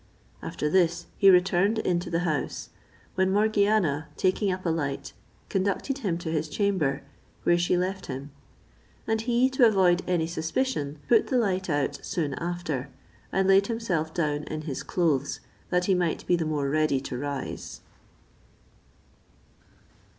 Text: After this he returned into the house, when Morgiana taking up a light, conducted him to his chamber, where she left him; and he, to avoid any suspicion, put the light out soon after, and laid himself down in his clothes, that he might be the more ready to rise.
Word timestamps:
After 0.41 0.67
this 0.67 1.05
he 1.19 1.29
returned 1.29 1.77
into 1.77 2.09
the 2.09 2.21
house, 2.21 2.69
when 3.13 3.31
Morgiana 3.31 4.07
taking 4.17 4.51
up 4.51 4.65
a 4.65 4.69
light, 4.71 5.13
conducted 5.47 5.99
him 5.99 6.17
to 6.17 6.31
his 6.31 6.49
chamber, 6.49 7.03
where 7.43 7.55
she 7.59 7.77
left 7.77 8.07
him; 8.07 8.31
and 9.05 9.21
he, 9.21 9.47
to 9.51 9.67
avoid 9.67 10.01
any 10.07 10.25
suspicion, 10.25 10.97
put 11.07 11.27
the 11.27 11.37
light 11.37 11.69
out 11.69 12.03
soon 12.03 12.33
after, 12.39 12.89
and 13.31 13.47
laid 13.47 13.67
himself 13.67 14.11
down 14.11 14.43
in 14.45 14.61
his 14.61 14.81
clothes, 14.81 15.39
that 15.69 15.85
he 15.85 15.93
might 15.93 16.25
be 16.25 16.35
the 16.35 16.45
more 16.45 16.67
ready 16.67 16.99
to 17.01 17.15
rise. 17.15 17.81